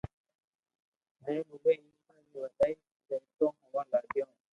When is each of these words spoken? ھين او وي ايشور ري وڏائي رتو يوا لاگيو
ھين 1.23 1.41
او 1.49 1.55
وي 1.63 1.73
ايشور 1.83 2.17
ري 2.29 2.37
وڏائي 2.43 2.73
رتو 3.09 3.47
يوا 3.71 3.81
لاگيو 3.91 4.27